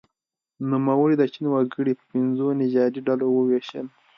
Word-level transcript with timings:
نوموړي 0.69 1.15
د 1.17 1.23
چین 1.33 1.45
وګړي 1.49 1.93
په 1.99 2.03
پنځو 2.11 2.47
نژادي 2.61 2.99
ډلو 3.07 3.25
وویشل. 3.33 3.85